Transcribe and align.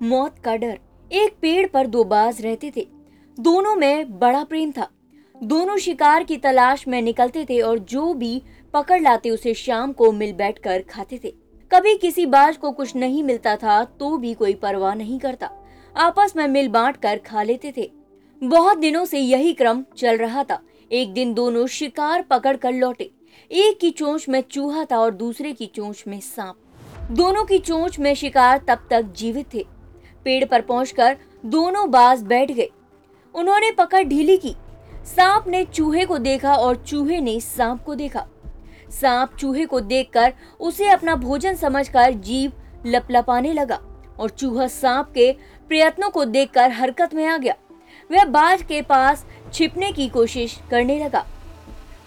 मौत 0.00 0.38
का 0.38 0.54
डर। 0.56 0.78
एक 1.10 1.34
पेड़ 1.40 1.66
पर 1.68 1.86
दो 1.86 2.02
बाज 2.04 2.40
रहते 2.40 2.72
थे। 2.76 2.86
दोनों 3.38 3.74
में 3.76 4.18
बड़ा 4.18 4.42
प्रेम 4.44 4.70
था। 4.72 4.86
दोनों 5.34 5.76
शिकार 5.76 6.24
की 6.24 6.36
तलाश 6.36 6.86
में 6.88 7.00
निकलते 7.02 7.44
थे 7.44 7.60
और 7.60 7.78
जो 7.78 8.12
भी 8.14 8.42
पकड़ 8.74 9.00
लाते 9.02 9.30
उसे 9.30 9.52
शाम 9.54 9.92
को 9.92 10.10
मिल 10.12 10.32
बैठ 10.32 10.58
कर 10.58 10.82
खाते 10.90 11.20
थे। 11.24 11.34
कभी 11.70 11.94
किसी 11.96 12.24
बाज 12.26 12.56
को 12.56 12.70
कुछ 12.70 12.94
नहीं 12.96 13.22
मिलता 13.22 13.54
था 13.56 13.82
तो 13.84 14.16
भी 14.18 14.32
कोई 14.34 14.54
परवाह 14.54 14.94
नहीं 14.94 15.18
करता। 15.18 15.50
आपस 15.96 16.32
में 16.36 16.46
मिल 16.48 16.68
बांट 16.68 16.96
कर 16.96 17.18
खा 17.18 17.42
लेते 17.42 17.72
थे। 17.76 17.90
बहुत 18.42 18.78
दिनों 18.78 19.04
से 19.04 19.18
यही 19.18 19.52
क्रम 19.52 19.84
चल 19.96 20.16
रहा 20.16 20.44
था। 20.44 20.60
एक 20.90 21.12
दिन 21.12 21.34
दोनों 21.34 21.66
शिकार 21.66 22.22
पकड़ 22.22 22.56
कर 22.56 22.72
लौटे। 22.72 23.10
एक 23.50 23.78
की 23.80 23.90
चोंच 23.90 24.28
में 24.28 24.40
चूहा 24.50 24.84
था 24.84 24.98
और 24.98 25.14
दूसरे 25.14 25.52
की 25.52 25.66
चोंच 25.66 26.04
में 26.08 26.20
सांप। 26.20 27.12
दोनों 27.12 27.44
की 27.44 27.58
चोंच 27.58 27.98
में 27.98 28.14
शिकार 28.14 28.64
तब 28.68 28.86
तक 28.90 29.12
जीवित 29.16 29.54
थे। 29.54 29.66
पेड़ 30.24 30.44
पर 30.44 30.60
पहुंचकर 30.60 31.16
दोनों 31.46 31.90
बाज 31.90 32.22
बैठ 32.22 32.50
गए। 32.52 32.68
उन्होंने 33.34 33.70
पकड़ 33.70 34.02
ढीली 34.04 34.36
की। 34.36 34.54
सांप 35.06 35.46
ने 35.48 35.64
चूहे 35.64 36.04
को 36.04 36.18
देखा 36.18 36.54
और 36.54 36.76
चूहे 36.78 37.20
ने 37.20 37.38
सांप 37.40 37.82
को 37.84 37.94
देखा। 37.94 38.26
सांप 38.90 39.36
चूहे 39.38 39.64
को 39.66 39.80
देखकर 39.80 40.32
उसे 40.60 40.88
अपना 40.88 41.14
भोजन 41.16 41.54
समझकर 41.54 42.12
जीव 42.12 42.52
लपलपाने 42.86 43.52
लगा 43.52 43.80
और 44.20 44.30
चूहा 44.30 44.66
सांप 44.66 45.10
के 45.14 45.32
प्रयत्नों 45.70 46.10
को 46.10 46.24
देखकर 46.24 46.70
हरकत 46.70 47.14
में 47.14 47.24
आ 47.26 47.36
गया। 47.38 47.54
वह 48.10 48.24
बाज 48.24 48.62
के 48.62 48.82
पास 48.82 49.24
छिपने 49.52 49.92
की 49.92 50.08
कोशिश 50.08 50.58
करने 50.70 50.98
लगा। 51.04 51.24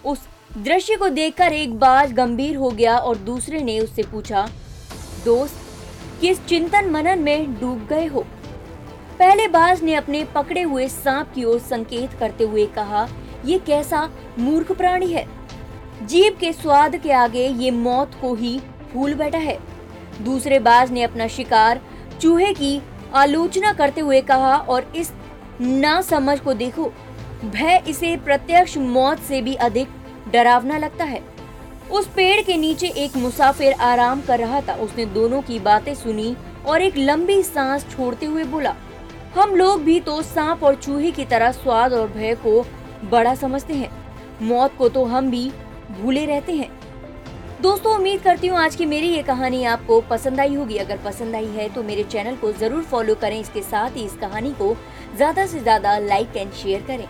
उस 0.04 0.26
दृश्य 0.56 0.96
को 0.96 1.08
देखकर 1.08 1.52
एक 1.52 1.78
बाज 1.78 2.12
गंभीर 2.12 2.56
हो 2.56 2.70
गया 2.70 2.96
और 2.96 3.16
दूसरे 3.18 3.60
ने 3.60 3.78
उससे 3.80 4.02
पूछा, 4.02 4.48
दोस्त 5.24 5.63
किस 6.24 6.38
चिंतन 6.46 6.88
मनन 6.90 7.18
में 7.18 7.54
डूब 7.54 7.86
गए 7.86 8.04
हो। 8.06 8.20
पहले 9.18 9.46
बाज 9.48 9.82
ने 9.82 9.94
अपने 9.94 10.22
पकड़े 10.24 10.60
हुए 10.62 10.86
सांप 10.88 11.32
की 11.34 11.44
ओर 11.44 11.58
संकेत 11.58 12.12
करते 12.12 12.44
हुए 12.44 12.64
कहा, 12.66 13.06
ये 13.44 13.58
कैसा 13.58 14.08
मूर्ख 14.38 14.72
प्राणी 14.72 15.06
है? 15.06 15.26
जीव 16.02 16.36
के 16.40 16.52
स्वाद 16.52 16.96
के 16.96 17.12
आगे 17.12 17.46
ये 17.48 17.70
मौत 17.70 18.14
को 18.20 18.34
ही 18.34 18.58
भूल 18.92 19.14
बैठा 19.14 19.38
है। 19.38 19.58
दूसरे 20.22 20.58
बाज 20.58 20.92
ने 20.92 21.02
अपना 21.02 21.26
शिकार 21.28 21.80
चूहे 22.20 22.52
की 22.54 22.80
आलोचना 23.14 23.72
करते 23.72 24.00
हुए 24.00 24.20
कहा, 24.22 24.56
और 24.56 24.92
इस 24.96 25.12
ना 25.60 26.00
समझ 26.02 26.38
को 26.40 26.54
देखो, 26.54 26.92
भय 27.44 27.82
इसे 27.88 28.16
प्रत्यक्ष 28.16 28.78
मौत 28.78 29.18
से 29.18 29.42
भी 29.42 29.54
अधिक 29.54 29.88
डरावना 30.32 30.78
लगता 30.78 31.04
है। 31.04 31.22
उस 31.90 32.06
पेड़ 32.06 32.40
के 32.42 32.56
नीचे 32.56 32.88
एक 32.98 33.16
मुसाफिर 33.16 33.72
आराम 33.82 34.20
कर 34.22 34.38
रहा 34.38 34.60
था। 34.60 34.74
उसने 34.76 35.06
दोनों 35.08 35.40
की 35.42 35.58
बातें 35.60 35.94
सुनी 35.94 36.34
और 36.66 36.82
एक 36.82 36.96
लंबी 36.98 37.42
सांस 37.42 37.86
छोड़ते 37.90 38.26
हुए 38.26 38.44
बोला, 38.46 38.74
हम 39.34 39.54
लोग 39.56 39.82
भी 39.82 39.98
तो 40.00 40.20
सांप 40.22 40.62
और 40.64 40.74
चूहे 40.76 41.10
की 41.10 41.24
तरह 41.24 41.50
स्वाद 41.52 41.92
और 41.92 42.08
भय 42.08 42.34
को 42.36 42.64
बड़ा 43.10 43.34
समझते 43.36 43.74
हैं। 43.74 43.90
मौत 44.42 44.76
को 44.78 44.88
तो 44.88 45.04
हम 45.06 45.30
भी 45.30 45.50
भूले 45.92 46.24
रहते 46.26 46.52
हैं। 46.52 46.70
दोस्तों, 47.62 47.94
उम्मीद 47.94 48.20
करती 48.22 48.46
हूँ 48.46 48.58
आज 48.58 48.76
की 48.76 48.86
मेरी 48.86 49.08
ये 49.08 49.22
कहानी 49.22 49.64
आपको 49.64 50.00
पसंद 50.00 50.40
आई 50.40 50.54
होगी। 50.54 50.76
अगर 50.78 50.98
पसंद 51.04 51.34
आई 51.34 51.46
है 51.48 51.68
तो 51.68 51.82
मेरे 51.82 52.02
चैनल 52.04 52.36
को 52.36 52.52
ज़रूर 52.54 52.82
फॉलो 52.84 53.14
करें। 53.16 53.38
इसके 53.40 53.62
साथ 53.62 53.96
ही 53.96 54.04
इस 54.04 54.16
कहानी 54.16 54.52
को 54.52 54.74
ज़्यादा 55.16 55.46
से 55.46 55.60
ज़्यादा 55.60 55.96
लाइक 56.00 56.36
एंड 56.36 56.52
शेयर 56.52 56.82
करें। 56.86 57.06